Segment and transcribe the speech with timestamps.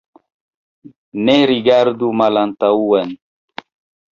[1.27, 3.13] Ne rigardu malantaŭen.